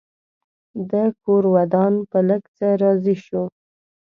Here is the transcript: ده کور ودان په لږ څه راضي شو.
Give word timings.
ده 0.89 1.03
کور 1.21 1.43
ودان 1.55 1.93
په 2.09 2.17
لږ 2.29 2.43
څه 2.57 2.67
راضي 2.81 3.15
شو. 3.25 3.43